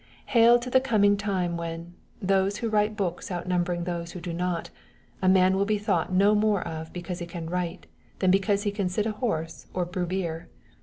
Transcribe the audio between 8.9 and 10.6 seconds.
a horse or brew beer!